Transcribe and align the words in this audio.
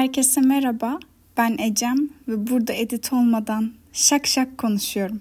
Herkese 0.00 0.40
merhaba. 0.40 0.98
Ben 1.36 1.58
Ecem 1.58 2.08
ve 2.28 2.46
burada 2.46 2.72
edit 2.72 3.12
olmadan 3.12 3.72
şak 3.92 4.26
şak 4.26 4.58
konuşuyorum. 4.58 5.20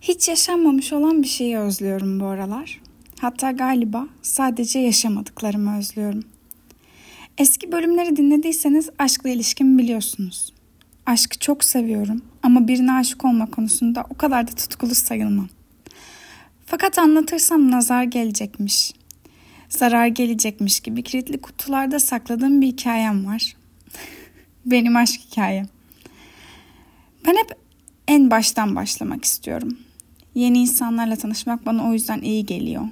Hiç 0.00 0.28
yaşanmamış 0.28 0.92
olan 0.92 1.22
bir 1.22 1.28
şeyi 1.28 1.58
özlüyorum 1.58 2.20
bu 2.20 2.24
aralar. 2.24 2.80
Hatta 3.20 3.50
galiba 3.50 4.06
sadece 4.22 4.78
yaşamadıklarımı 4.78 5.78
özlüyorum. 5.78 6.24
Eski 7.38 7.72
bölümleri 7.72 8.16
dinlediyseniz 8.16 8.90
aşkla 8.98 9.30
ilişkimi 9.30 9.78
biliyorsunuz. 9.78 10.52
Aşkı 11.06 11.38
çok 11.38 11.64
seviyorum 11.64 12.22
ama 12.42 12.68
birine 12.68 12.92
aşık 12.92 13.24
olma 13.24 13.50
konusunda 13.50 14.04
o 14.10 14.14
kadar 14.14 14.48
da 14.48 14.52
tutkulu 14.52 14.94
sayılmam. 14.94 15.48
Fakat 16.66 16.98
anlatırsam 16.98 17.70
nazar 17.70 18.04
gelecekmiş 18.04 18.92
zarar 19.74 20.06
gelecekmiş 20.06 20.80
gibi 20.80 21.02
kilitli 21.02 21.40
kutularda 21.40 21.98
sakladığım 21.98 22.60
bir 22.60 22.66
hikayem 22.66 23.26
var. 23.26 23.56
Benim 24.66 24.96
aşk 24.96 25.20
hikayem. 25.30 25.68
Ben 27.26 27.36
hep 27.36 27.58
en 28.08 28.30
baştan 28.30 28.76
başlamak 28.76 29.24
istiyorum. 29.24 29.78
Yeni 30.34 30.58
insanlarla 30.58 31.16
tanışmak 31.16 31.66
bana 31.66 31.88
o 31.88 31.92
yüzden 31.92 32.20
iyi 32.20 32.46
geliyor. 32.46 32.88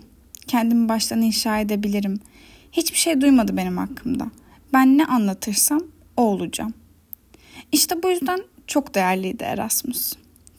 Kendimi 0.46 0.88
baştan 0.88 1.22
inşa 1.22 1.58
edebilirim. 1.58 2.20
Hiçbir 2.72 2.98
şey 2.98 3.20
duymadı 3.20 3.56
benim 3.56 3.76
hakkımda. 3.76 4.26
Ben 4.72 4.98
ne 4.98 5.06
anlatırsam 5.06 5.80
o 6.16 6.22
olacağım. 6.22 6.74
İşte 7.72 8.02
bu 8.02 8.10
yüzden 8.10 8.40
çok 8.66 8.94
değerliydi 8.94 9.42
Erasmus. 9.42 10.12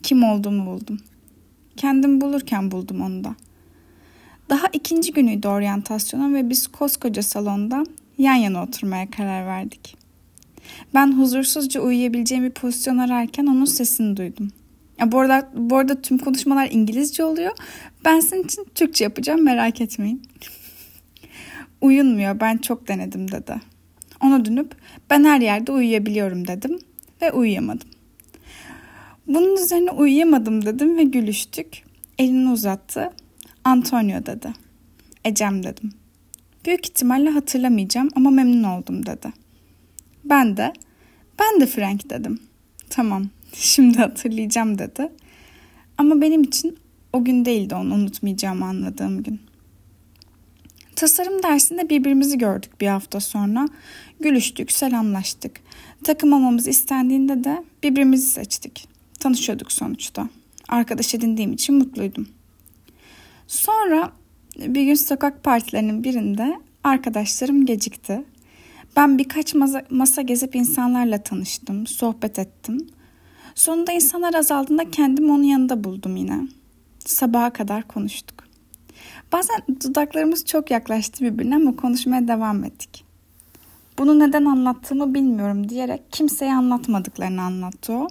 Kim 0.03 0.23
olduğumu 0.23 0.66
buldum. 0.66 1.00
Kendimi 1.78 2.22
bulurken 2.22 2.72
buldum 2.72 3.02
onu 3.02 3.23
da. 3.23 3.36
Daha 4.50 4.68
ikinci 4.74 5.14
günüydü 5.14 5.48
oryantasyonun 5.48 6.34
ve 6.36 6.50
biz 6.50 6.68
koskoca 6.68 7.24
salonda 7.24 7.84
yan 8.18 8.36
yana 8.36 8.64
oturmaya 8.64 9.10
karar 9.10 9.46
verdik. 9.46 9.98
Ben 10.94 11.18
huzursuzca 11.18 11.82
uyuyabileceğim 11.82 12.44
bir 12.44 12.52
pozisyon 12.52 12.98
ararken 12.98 13.45
onun 13.45 13.66
sesini 13.66 14.17
duydum. 14.17 14.52
Ya 15.00 15.12
bu 15.12 15.20
arada, 15.20 15.50
bu 15.56 15.78
arada 15.78 16.02
tüm 16.02 16.17
konuşmalar 16.17 16.70
İngilizce 16.72 17.23
oluyor. 17.23 17.52
Ben 18.06 18.20
senin 18.20 18.44
için 18.44 18.66
Türkçe 18.76 19.04
yapacağım 19.04 19.44
merak 19.44 19.82
etmeyin. 19.82 20.22
Uyunmuyor 21.82 22.39
ben 22.39 22.58
çok 22.58 22.88
denedim 22.88 23.32
dedi. 23.32 23.62
Ona 24.23 24.45
dönüp 24.45 24.76
ben 25.10 25.23
her 25.23 25.42
yerde 25.42 25.72
uyuyabiliyorum 25.72 26.48
dedim 26.48 26.80
ve 27.22 27.32
uyuyamadım. 27.32 27.89
Bunun 29.28 29.56
üzerine 29.56 29.92
uyuyamadım 29.92 30.66
dedim 30.66 30.98
ve 30.98 31.04
gülüştük. 31.04 31.84
Elini 32.17 32.50
uzattı 32.50 33.12
Antonio 33.64 34.25
dedi. 34.25 34.53
Ecem 35.25 35.64
dedim. 35.64 35.92
Büyük 36.66 36.86
ihtimalle 36.88 37.30
hatırlamayacağım 37.30 38.09
ama 38.16 38.30
memnun 38.30 38.64
oldum 38.64 39.05
dedi. 39.05 39.33
Ben 40.25 40.58
de 40.58 40.73
ben 41.39 41.61
de 41.61 41.66
Frank 41.66 42.09
dedim. 42.09 42.39
Tamam 42.89 43.30
şimdi 43.53 43.97
hatırlayacağım 43.97 44.78
dedi. 44.78 45.11
Ama 45.97 46.22
benim 46.22 46.44
için 46.44 46.78
o 47.14 47.23
gün 47.23 47.45
değildi 47.45 47.75
onu 47.75 47.94
unutmayacağımı 47.94 48.66
anladığım 48.66 49.23
gün. 49.23 49.42
Tasarım 50.95 51.44
dersinde 51.44 51.89
birbirimizi 51.89 52.38
gördük 52.38 52.81
bir 52.81 52.88
hafta 52.88 53.20
sonra. 53.20 53.67
Gülüştük, 54.20 54.72
selamlaştık. 54.72 55.61
Takım 56.03 56.33
olmamız 56.33 56.67
istendiğinde 56.67 57.44
de 57.44 57.64
birbirimizi 57.83 58.31
seçtik. 58.31 58.88
Tanışıyorduk 59.20 59.72
sonuçta. 59.72 60.30
Arkadaş 60.67 61.16
edindiğim 61.16 61.53
için 61.53 61.75
mutluydum. 61.75 62.27
Sonra 63.54 64.12
bir 64.58 64.84
gün 64.84 64.94
sokak 64.94 65.44
partilerinin 65.44 66.04
birinde 66.04 66.59
arkadaşlarım 66.84 67.66
gecikti. 67.66 68.26
Ben 68.98 69.18
birkaç 69.18 69.56
masa, 69.56 69.84
masa 69.90 70.22
gezip 70.22 70.56
insanlarla 70.56 71.23
tanıştım, 71.23 71.88
sohbet 71.88 72.40
ettim. 72.40 72.88
Sonunda 73.56 73.92
insanlar 73.92 74.34
azaldığında 74.34 74.92
kendimi 74.92 75.32
onun 75.32 75.44
yanında 75.44 75.84
buldum 75.84 76.16
yine. 76.16 76.48
Sabaha 77.00 77.50
kadar 77.50 77.88
konuştuk. 77.88 78.44
Bazen 79.32 79.61
dudaklarımız 79.83 80.45
çok 80.45 80.72
yaklaştı 80.72 81.26
birbirine 81.26 81.56
ama 81.56 81.76
konuşmaya 81.76 82.27
devam 82.27 82.64
ettik. 82.64 83.06
Bunu 83.98 84.20
neden 84.20 84.45
anlattığımı 84.45 85.14
bilmiyorum 85.14 85.70
diyerek 85.70 86.02
kimseye 86.11 86.54
anlatmadıklarını 86.54 87.42
anlattı 87.42 87.94
o. 87.94 88.08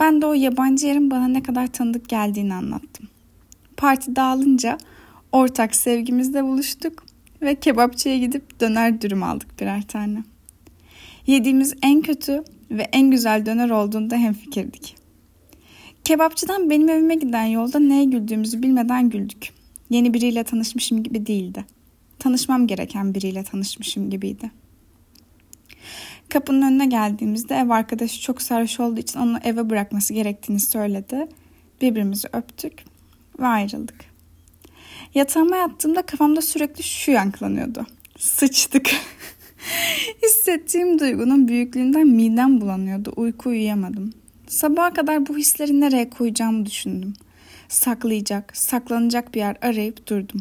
Ben 0.00 0.22
de 0.22 0.26
o 0.26 0.32
yabancı 0.32 0.86
yerin 0.86 1.10
bana 1.10 1.28
ne 1.28 1.42
kadar 1.42 1.66
tanıdık 1.66 2.08
geldiğini 2.08 2.54
anlattım. 2.54 3.08
Parti 3.76 4.16
dağılınca 4.16 4.78
ortak 5.32 5.76
sevgimizde 5.76 6.44
buluştuk 6.44 7.04
ve 7.42 7.54
kebapçıya 7.54 8.18
gidip 8.18 8.60
döner 8.60 9.00
dürüm 9.00 9.22
aldık 9.22 9.60
birer 9.60 9.82
tane. 9.82 10.24
Yediğimiz 11.26 11.74
en 11.82 12.02
kötü 12.02 12.44
ve 12.70 12.82
en 12.82 13.10
güzel 13.10 13.46
döner 13.46 13.70
olduğunda 13.70 14.16
hemfikirdik. 14.16 14.96
Kebapçıdan 16.04 16.70
benim 16.70 16.88
evime 16.88 17.14
giden 17.14 17.44
yolda 17.44 17.78
neye 17.78 18.04
güldüğümüzü 18.04 18.62
bilmeden 18.62 19.10
güldük. 19.10 19.48
Yeni 19.90 20.14
biriyle 20.14 20.44
tanışmışım 20.44 21.02
gibi 21.02 21.26
değildi. 21.26 21.64
Tanışmam 22.18 22.66
gereken 22.66 23.14
biriyle 23.14 23.44
tanışmışım 23.44 24.10
gibiydi. 24.10 24.50
Kapının 26.28 26.62
önüne 26.62 26.86
geldiğimizde 26.86 27.54
ev 27.54 27.70
arkadaşı 27.70 28.20
çok 28.20 28.42
sarhoş 28.42 28.80
olduğu 28.80 29.00
için 29.00 29.18
onu 29.20 29.38
eve 29.44 29.70
bırakması 29.70 30.14
gerektiğini 30.14 30.60
söyledi. 30.60 31.26
Birbirimizi 31.80 32.28
öptük 32.32 32.84
ve 33.38 33.46
ayrıldık. 33.46 34.14
Yatağıma 35.14 35.56
yattığımda 35.56 36.02
kafamda 36.02 36.42
sürekli 36.42 36.82
şu 36.82 37.10
yankılanıyordu. 37.10 37.86
Sıçtık. 38.18 38.90
Hissettiğim 40.22 40.98
duygunun 40.98 41.48
büyüklüğünden 41.48 42.06
midem 42.06 42.60
bulanıyordu. 42.60 43.12
Uyku 43.16 43.48
uyuyamadım. 43.48 44.12
Sabaha 44.46 44.92
kadar 44.92 45.26
bu 45.26 45.38
hisleri 45.38 45.80
nereye 45.80 46.10
koyacağımı 46.10 46.66
düşündüm. 46.66 47.14
Saklayacak, 47.68 48.56
saklanacak 48.56 49.34
bir 49.34 49.40
yer 49.40 49.56
arayıp 49.62 50.08
durdum. 50.08 50.40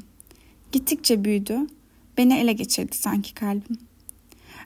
Gittikçe 0.72 1.24
büyüdü. 1.24 1.58
Beni 2.18 2.40
ele 2.40 2.54
geçirdi 2.54 2.98
sanki 2.98 3.34
kalbim. 3.34 3.78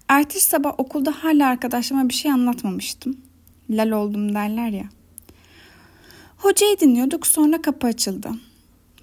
Ertesi 0.07 0.45
sabah 0.45 0.73
okulda 0.77 1.11
hala 1.11 1.47
arkadaşlarıma 1.47 2.09
bir 2.09 2.13
şey 2.13 2.31
anlatmamıştım. 2.31 3.17
Lal 3.69 3.91
oldum 3.91 4.33
derler 4.35 4.69
ya. 4.69 4.89
Hocayı 6.37 6.79
dinliyorduk 6.79 7.27
sonra 7.27 7.61
kapı 7.61 7.87
açıldı. 7.87 8.29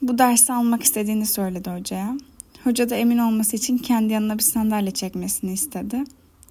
Bu 0.03 0.19
dersi 0.19 0.53
almak 0.53 0.83
istediğini 0.83 1.27
söyledi 1.27 1.71
hocaya. 1.71 2.17
Hoca 2.65 2.91
da 2.91 2.97
emin 2.97 3.19
olması 3.19 3.57
için 3.57 3.79
kendi 3.79 4.13
yanına 4.13 4.39
bir 4.39 4.43
sandalye 4.43 4.91
çekmesini 4.91 5.53
istedi. 5.53 6.05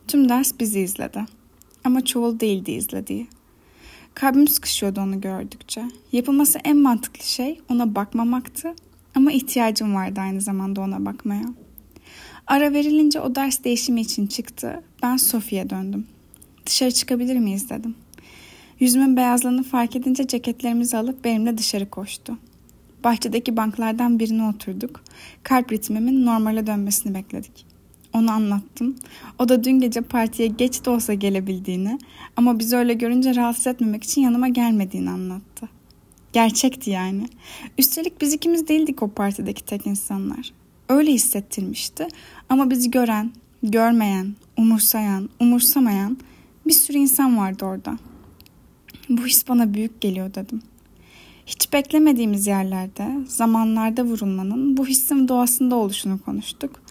Tüm 0.08 0.30
ders 0.30 0.52
bizi 0.60 0.80
izledi. 0.80 1.26
Ama 1.84 2.06
çoğul 2.06 2.40
değildi 2.40 2.72
izlediği. 2.72 3.28
Kalbim 4.14 4.48
sıkışıyordu 4.48 5.02
onu 5.02 5.22
gördükçe. 5.22 5.84
Yapılması 6.12 6.60
en 6.64 6.78
mantıklı 6.78 7.24
şey 7.24 7.62
ona 7.70 7.96
bakmamaktı 7.96 8.76
ama 9.16 9.32
ihtiyacım 9.32 9.96
vardı 9.96 10.20
aynı 10.20 10.42
zamanda 10.42 10.82
ona 10.82 11.06
bakmaya. 11.06 11.46
Ara 12.48 12.74
verilince 12.74 13.20
o 13.20 13.36
ders 13.36 13.64
değişimi 13.64 14.02
için 14.02 14.28
çıktı. 14.28 14.84
Ben 15.04 15.18
Sofi'ye 15.18 15.70
döndüm. 15.70 16.08
Dışarı 16.66 16.92
çıkabilir 16.92 17.40
miyiz 17.40 17.70
dedim. 17.70 17.96
Yüzümün 18.80 19.18
beyazlığını 19.18 19.64
fark 19.64 19.96
edince 19.96 20.28
ceketlerimizi 20.28 20.98
alıp 20.98 21.24
benimle 21.24 21.58
dışarı 21.58 21.90
koştu. 21.90 22.38
Bahçedeki 23.04 23.58
banklardan 23.58 24.20
birine 24.20 24.44
oturduk. 24.44 25.04
Kalp 25.44 25.72
ritmimin 25.72 26.26
normale 26.26 26.68
dönmesini 26.68 27.16
bekledik. 27.16 27.66
Onu 28.14 28.32
anlattım. 28.32 28.96
O 29.40 29.50
da 29.50 29.64
dün 29.64 29.80
gece 29.80 30.02
partiye 30.02 30.48
geç 30.48 30.86
de 30.86 30.90
olsa 30.90 31.14
gelebildiğini 31.14 32.00
ama 32.38 32.60
bizi 32.60 32.76
öyle 32.76 32.94
görünce 32.94 33.36
rahatsız 33.36 33.68
etmemek 33.68 34.04
için 34.04 34.22
yanıma 34.22 34.48
gelmediğini 34.48 35.10
anlattı. 35.10 35.70
Gerçekti 36.34 36.90
yani. 36.90 37.28
Üstelik 37.78 38.22
biz 38.22 38.34
ikimiz 38.34 38.68
değildik 38.68 39.04
o 39.04 39.08
partideki 39.08 39.66
tek 39.66 39.88
insanlar. 39.88 40.54
Öyle 40.90 41.12
hissettirmişti 41.12 42.08
ama 42.50 42.70
bizi 42.70 42.92
gören, 42.92 43.32
görmeyen, 43.64 44.36
umursayan, 44.58 45.30
umursamayan 45.40 46.18
bir 46.68 46.74
sürü 46.74 46.98
insan 46.98 47.38
vardı 47.38 47.66
orada. 47.66 47.98
Bu 49.10 49.26
his 49.26 49.48
bana 49.48 49.74
büyük 49.74 50.02
geliyor 50.02 50.34
dedim. 50.34 50.62
Hiç 51.46 51.74
beklemediğimiz 51.74 52.48
yerlerde, 52.48 53.12
zamanlarda 53.28 54.04
vurulmanın 54.04 54.78
bu 54.78 54.88
hissin 54.88 55.28
doğasında 55.28 55.76
oluşunu 55.76 56.22
konuştuk. 56.22 56.82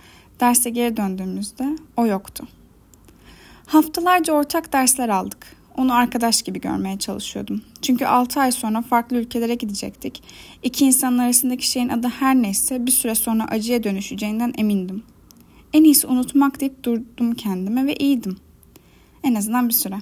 Derse 0.41 0.71
geri 0.71 0.97
döndüğümüzde 0.97 1.77
o 1.97 2.07
yoktu. 2.07 2.49
Haftalarca 3.67 4.33
ortak 4.33 4.73
dersler 4.73 5.09
aldık. 5.09 5.57
Onu 5.77 5.95
arkadaş 5.95 6.43
gibi 6.43 6.61
görmeye 6.61 6.99
çalışıyordum. 6.99 7.63
Çünkü 7.83 8.07
6 8.07 8.41
ay 8.41 8.53
sonra 8.53 8.83
farklı 8.83 9.17
ülkelere 9.17 9.55
gidecektik. 9.55 10.23
İki 10.63 10.85
insanın 10.85 11.19
arasındaki 11.19 11.69
şeyin 11.69 11.89
adı 11.89 12.09
her 12.09 12.35
neyse 12.35 12.87
bir 12.87 12.91
süre 12.91 13.15
sonra 13.15 13.47
acıya 13.51 13.85
dönüşeceğinden 13.85 14.53
emindim. 14.59 15.03
En 15.73 15.85
iyisi 15.85 16.07
unutmak 16.07 16.61
deyip 16.61 16.85
durdum 16.85 17.35
kendime 17.35 17.87
ve 17.87 17.95
iyiydim. 17.95 18.37
En 19.25 19.35
azından 19.35 19.69
bir 19.69 19.75
süre. 19.75 19.97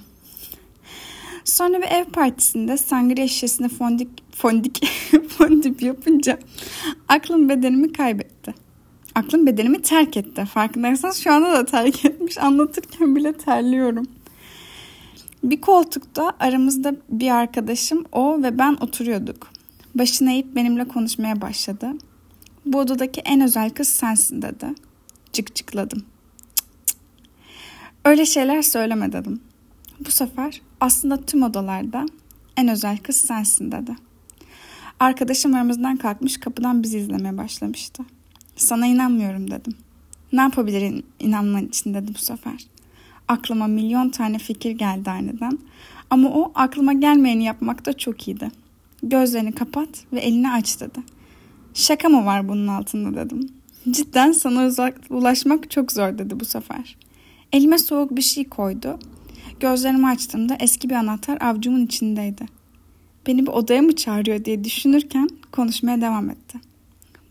Sonra 1.51 1.81
bir 1.81 1.87
ev 1.87 2.05
partisinde 2.05 2.77
sangria 2.77 3.27
şişesine 3.27 3.69
fondik, 3.69 4.09
fondik, 4.35 4.87
fondip 5.29 5.81
yapınca 5.81 6.39
aklım 7.07 7.49
bedenimi 7.49 7.93
kaybetti. 7.93 8.53
Aklım 9.15 9.47
bedenimi 9.47 9.81
terk 9.81 10.17
etti. 10.17 10.45
Farkındaysanız 10.45 11.17
şu 11.17 11.33
anda 11.33 11.51
da 11.51 11.65
terk 11.65 12.05
etmiş. 12.05 12.37
Anlatırken 12.37 13.15
bile 13.15 13.33
terliyorum. 13.33 14.07
Bir 15.43 15.61
koltukta 15.61 16.33
aramızda 16.39 16.95
bir 17.09 17.31
arkadaşım, 17.31 18.05
o 18.11 18.43
ve 18.43 18.57
ben 18.57 18.77
oturuyorduk. 18.81 19.51
Başını 19.95 20.31
eğip 20.31 20.55
benimle 20.55 20.87
konuşmaya 20.87 21.41
başladı. 21.41 21.87
Bu 22.65 22.79
odadaki 22.79 23.21
en 23.21 23.41
özel 23.41 23.69
kız 23.69 23.87
sensin 23.87 24.41
dedi. 24.41 24.65
Cık 25.33 25.55
cıkladım. 25.55 26.03
Öyle 28.05 28.25
şeyler 28.25 28.61
söyleme 28.61 29.11
dedim. 29.11 29.41
Bu 29.99 30.11
sefer 30.11 30.61
aslında 30.81 31.21
tüm 31.21 31.43
odalarda 31.43 32.05
en 32.57 32.67
özel 32.67 32.97
kız 32.97 33.17
sensin 33.17 33.71
dedi. 33.71 33.95
Arkadaşım 34.99 35.53
aramızdan 35.53 35.97
kalkmış 35.97 36.39
kapıdan 36.39 36.83
bizi 36.83 36.97
izlemeye 36.97 37.37
başlamıştı. 37.37 38.03
Sana 38.55 38.87
inanmıyorum 38.87 39.51
dedim. 39.51 39.73
Ne 40.33 40.41
yapabilirim 40.41 41.03
inanman 41.19 41.65
için 41.65 41.93
dedi 41.93 42.11
bu 42.15 42.19
sefer. 42.19 42.67
Aklıma 43.27 43.67
milyon 43.67 44.09
tane 44.09 44.37
fikir 44.37 44.71
geldi 44.71 45.09
aniden. 45.09 45.59
Ama 46.09 46.29
o 46.29 46.51
aklıma 46.55 46.93
gelmeyeni 46.93 47.43
yapmakta 47.43 47.93
çok 47.93 48.27
iyiydi. 48.27 48.51
Gözlerini 49.03 49.51
kapat 49.51 49.89
ve 50.13 50.19
elini 50.19 50.51
aç 50.51 50.81
dedi. 50.81 50.99
Şaka 51.73 52.09
mı 52.09 52.25
var 52.25 52.49
bunun 52.49 52.67
altında 52.67 53.25
dedim. 53.25 53.49
Cidden 53.91 54.31
sana 54.31 54.65
uzak, 54.65 55.01
ulaşmak 55.09 55.71
çok 55.71 55.91
zor 55.91 56.17
dedi 56.17 56.39
bu 56.39 56.45
sefer. 56.45 56.97
Elime 57.53 57.77
soğuk 57.77 58.15
bir 58.15 58.21
şey 58.21 58.43
koydu. 58.43 58.99
Gözlerimi 59.61 60.07
açtığımda 60.07 60.57
eski 60.59 60.89
bir 60.89 60.95
anahtar 60.95 61.37
avcumun 61.41 61.85
içindeydi. 61.85 62.45
Beni 63.27 63.41
bir 63.41 63.51
odaya 63.51 63.81
mı 63.81 63.95
çağırıyor 63.95 64.45
diye 64.45 64.63
düşünürken 64.63 65.29
konuşmaya 65.51 66.01
devam 66.01 66.29
etti. 66.29 66.57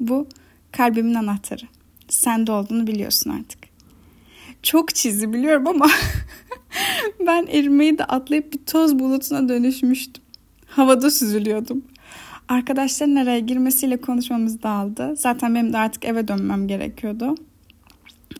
Bu 0.00 0.26
kalbimin 0.72 1.14
anahtarı. 1.14 1.64
Sende 2.08 2.52
olduğunu 2.52 2.86
biliyorsun 2.86 3.30
artık. 3.30 3.58
Çok 4.62 4.94
çizi 4.94 5.32
biliyorum 5.32 5.66
ama 5.66 5.86
ben 7.26 7.46
erimeyi 7.46 7.98
de 7.98 8.04
atlayıp 8.04 8.52
bir 8.52 8.58
toz 8.58 8.98
bulutuna 8.98 9.48
dönüşmüştüm. 9.48 10.22
Havada 10.66 11.10
süzülüyordum. 11.10 11.84
Arkadaşların 12.48 13.16
araya 13.16 13.38
girmesiyle 13.38 14.00
konuşmamız 14.00 14.62
dağıldı. 14.62 15.16
Zaten 15.16 15.54
benim 15.54 15.72
de 15.72 15.78
artık 15.78 16.04
eve 16.04 16.28
dönmem 16.28 16.68
gerekiyordu. 16.68 17.34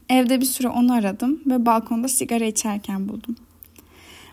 Evde 0.08 0.40
bir 0.40 0.46
süre 0.46 0.68
onu 0.68 0.92
aradım 0.92 1.40
ve 1.46 1.66
balkonda 1.66 2.08
sigara 2.08 2.44
içerken 2.44 3.08
buldum. 3.08 3.36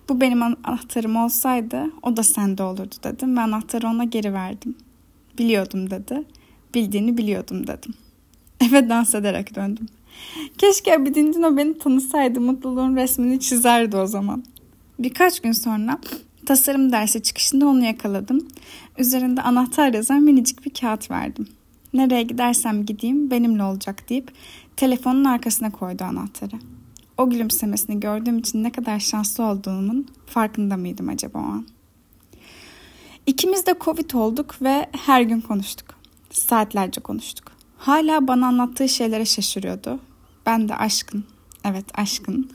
Bu 0.10 0.22
benim 0.22 0.44
anahtarım 0.44 1.16
olsaydı 1.16 1.86
o 2.02 2.18
da 2.18 2.24
sende 2.24 2.64
olurdu 2.64 2.96
dedim 3.04 3.38
ve 3.38 3.42
anahtarı 3.42 3.88
ona 3.88 4.04
geri 4.04 4.34
verdim. 4.34 4.76
Biliyordum 5.38 5.90
dedi. 5.90 6.24
Bildiğini 6.74 7.18
biliyordum 7.18 7.68
dedim. 7.68 7.94
Eve 8.70 8.90
dans 8.90 9.16
ederek 9.16 9.56
döndüm. 9.56 9.88
Keşke 10.58 10.96
Abidin'in 10.96 11.44
o 11.44 11.58
beni 11.58 11.78
tanısaydı 11.78 12.42
mutluluğun 12.42 12.96
resmini 12.96 13.40
çizerdi 13.40 13.98
o 13.98 14.06
zaman. 14.06 14.44
Birkaç 15.00 15.40
gün 15.40 15.52
sonra 15.52 16.00
tasarım 16.46 16.92
dersi 16.92 17.24
çıkışında 17.24 17.68
onu 17.68 17.86
yakaladım. 17.86 18.48
Üzerinde 18.98 19.42
anahtar 19.42 19.94
yazan 19.94 20.22
minicik 20.22 20.66
bir 20.66 20.74
kağıt 20.74 21.12
verdim. 21.12 21.48
Nereye 21.94 22.24
gidersem 22.24 22.86
gideyim 22.86 23.32
benimle 23.32 23.64
olacak 23.64 24.10
deyip 24.10 24.32
telefonun 24.78 25.24
arkasına 25.24 25.72
koydu 25.72 26.04
anahtarı. 26.04 26.56
O 27.18 27.30
gülümsemesini 27.30 28.00
gördüğüm 28.00 28.38
için 28.38 28.64
ne 28.64 28.72
kadar 28.72 29.00
şanslı 29.00 29.44
olduğumun 29.44 30.08
farkında 30.26 30.78
mıydım 30.78 31.10
acaba 31.10 31.40
o 31.40 31.42
an? 31.42 31.68
İkimiz 33.26 33.66
de 33.66 33.76
Covid 33.82 34.12
olduk 34.12 34.56
ve 34.62 34.90
her 35.06 35.22
gün 35.22 35.42
konuştuk. 35.42 35.96
Saatlerce 36.32 37.02
konuştuk. 37.02 37.52
Hala 37.78 38.28
bana 38.28 38.48
anlattığı 38.48 38.90
şeylere 38.90 39.26
şaşırıyordu. 39.26 40.00
Ben 40.46 40.70
de 40.70 40.76
aşkın, 40.76 41.24
evet 41.64 41.86
aşkın, 42.00 42.52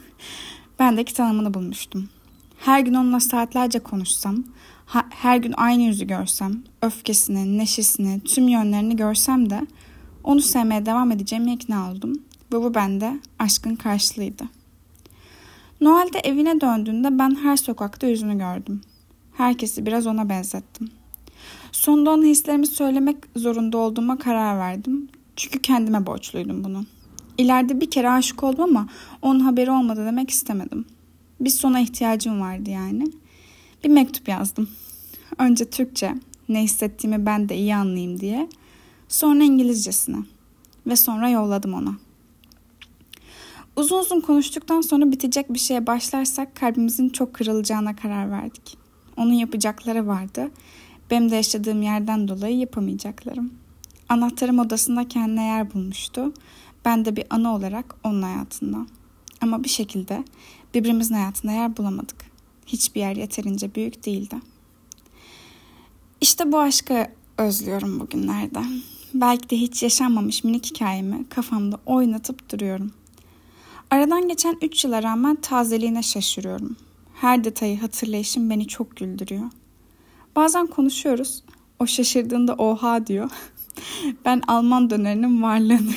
bendeki 0.79 1.15
tanımını 1.15 1.55
bulmuştum. 1.55 2.09
Her 2.59 2.81
gün 2.81 2.95
onunla 2.95 3.21
saatlerce 3.21 3.79
konuşsam, 3.79 4.45
her 5.11 5.37
gün 5.37 5.55
aynı 5.57 5.83
yüzü 5.83 6.07
görsem, 6.07 6.63
öfkesini, 6.83 7.59
neşesini, 7.59 8.21
tüm 8.21 8.49
yönlerini 8.49 8.97
görsem 8.97 9.51
de 9.51 9.67
onu 10.25 10.41
sevmeye 10.41 10.87
devam 10.87 11.13
edeceğime 11.13 11.53
ikna 11.53 11.91
oldum 11.91 12.23
bu 12.57 12.75
bende 12.75 13.21
aşkın 13.39 13.75
karşılığıydı. 13.75 14.45
Noel'de 15.81 16.19
evine 16.19 16.61
döndüğünde 16.61 17.19
ben 17.19 17.37
her 17.43 17.57
sokakta 17.57 18.07
yüzünü 18.07 18.39
gördüm. 18.39 18.81
Herkesi 19.37 19.87
biraz 19.87 20.07
ona 20.07 20.29
benzettim. 20.29 20.91
Sonunda 21.73 22.11
ona 22.11 22.25
hislerimi 22.25 22.67
söylemek 22.67 23.17
zorunda 23.37 23.79
olduğuma 23.79 24.19
karar 24.19 24.59
verdim. 24.59 25.09
Çünkü 25.37 25.63
kendime 25.63 26.07
borçluydum 26.07 26.65
bunu. 26.65 26.85
İleride 27.39 27.81
bir 27.81 27.91
kere 27.91 28.11
aşık 28.11 28.43
oldum 28.43 28.65
ama 28.65 28.89
onun 29.23 29.41
haberi 29.41 29.71
olmadı 29.71 30.07
demek 30.07 30.31
istemedim. 30.31 30.85
Bir 31.41 31.51
sona 31.51 31.81
ihtiyacım 31.81 32.41
vardı 32.41 32.71
yani. 32.71 33.13
Bir 33.85 33.89
mektup 33.89 34.29
yazdım. 34.29 34.69
Önce 35.39 35.71
Türkçe, 35.71 36.15
ne 36.49 36.63
hissettiğimi 36.63 37.27
ben 37.27 37.49
de 37.49 37.57
iyi 37.57 37.75
anlayayım 37.75 38.21
diye. 38.21 38.49
Sonra 39.09 39.45
İngilizcesine. 39.45 40.17
Ve 40.87 40.97
sonra 40.97 41.29
yolladım 41.29 41.75
ona. 41.75 41.95
Uzun 43.77 43.99
uzun 43.99 44.21
konuştuktan 44.21 44.81
sonra 44.81 45.13
bitecek 45.13 45.55
bir 45.55 45.59
şeye 45.59 45.87
başlarsak 45.87 46.57
kalbimizin 46.57 47.09
çok 47.09 47.35
kırılacağına 47.35 47.97
karar 47.97 48.31
verdik. 48.31 48.77
Onun 49.17 49.33
yapacakları 49.33 50.07
vardı. 50.07 50.51
Benim 51.11 51.31
de 51.31 51.37
yaşadığım 51.37 51.83
yerden 51.83 52.29
dolayı 52.29 52.57
yapamayacaklarım. 52.57 53.53
Anahtarım 54.09 54.59
odasında 54.59 55.09
kendine 55.09 55.45
yer 55.45 55.75
bulmuştu. 55.75 56.33
Ben 56.85 57.05
de 57.05 57.17
bir 57.17 57.25
ana 57.31 57.55
olarak 57.55 57.95
onun 58.05 58.23
hayatında. 58.23 58.87
Ama 59.41 59.65
bir 59.65 59.69
şekilde 59.69 60.25
birbirimizin 60.75 61.15
hayatında 61.15 61.53
yer 61.53 61.77
bulamadık. 61.77 62.17
Hiçbir 62.67 63.01
yer 63.01 63.17
yeterince 63.17 63.75
büyük 63.75 64.07
değildi. 64.07 64.37
İşte 66.21 66.53
bu 66.53 66.59
aşkı 66.59 67.07
özlüyorum 67.39 68.01
bugünlerde. 68.01 68.61
Belki 69.15 69.51
de 69.51 69.57
hiç 69.57 69.83
yaşanmamış 69.83 70.45
minik 70.45 70.67
hikayemi 70.67 71.29
kafamda 71.29 71.79
oynatıp 71.87 72.53
duruyorum. 72.53 72.93
Aradan 73.93 74.29
geçen 74.29 74.57
3 74.63 74.85
yıla 74.85 75.03
rağmen 75.03 75.37
tazeliğine 75.37 76.03
şaşırıyorum. 76.03 76.77
Her 77.15 77.45
detayı 77.45 77.81
hatırlayışım 77.81 78.51
beni 78.51 78.67
çok 78.67 78.97
güldürüyor. 78.97 79.51
Bazen 80.37 80.67
konuşuyoruz. 80.67 81.45
O 81.79 81.87
şaşırdığında 81.87 82.55
oha 82.55 83.07
diyor. 83.07 83.31
ben 84.25 84.43
Alman 84.49 84.91
dönerinin 84.91 85.43
varlığını 85.43 85.93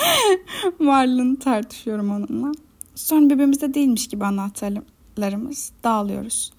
varlığını 0.80 1.38
tartışıyorum 1.38 2.10
onunla. 2.10 2.52
Sonra 2.94 3.30
birbirimizde 3.30 3.74
değilmiş 3.74 4.08
gibi 4.08 4.24
anahtarlarımız 4.24 5.72
dağılıyoruz. 5.84 6.52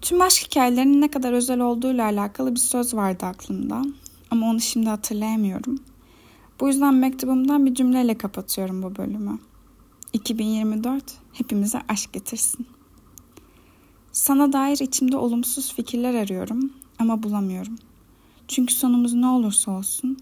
Tüm 0.00 0.22
aşk 0.22 0.46
hikayelerinin 0.46 1.00
ne 1.00 1.10
kadar 1.10 1.32
özel 1.32 1.60
olduğuyla 1.60 2.04
alakalı 2.04 2.54
bir 2.54 2.60
söz 2.60 2.94
vardı 2.94 3.26
aklımda. 3.26 3.82
Ama 4.30 4.50
onu 4.50 4.60
şimdi 4.60 4.88
hatırlayamıyorum. 4.88 5.78
Bu 6.60 6.68
yüzden 6.68 6.94
mektubumdan 6.94 7.66
bir 7.66 7.74
cümleyle 7.74 8.18
kapatıyorum 8.18 8.82
bu 8.82 8.96
bölümü. 8.96 9.38
2024 10.12 11.04
hepimize 11.32 11.82
aşk 11.88 12.12
getirsin. 12.12 12.66
Sana 14.12 14.52
dair 14.52 14.78
içimde 14.78 15.16
olumsuz 15.16 15.74
fikirler 15.74 16.14
arıyorum 16.14 16.72
ama 16.98 17.22
bulamıyorum. 17.22 17.76
Çünkü 18.48 18.74
sonumuz 18.74 19.14
ne 19.14 19.26
olursa 19.26 19.70
olsun 19.70 20.18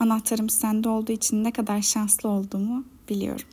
anahtarım 0.00 0.48
sende 0.48 0.88
olduğu 0.88 1.12
için 1.12 1.44
ne 1.44 1.52
kadar 1.52 1.82
şanslı 1.82 2.28
olduğumu 2.28 2.84
biliyorum. 3.08 3.46